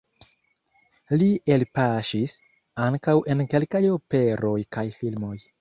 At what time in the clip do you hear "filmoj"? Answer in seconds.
5.01-5.35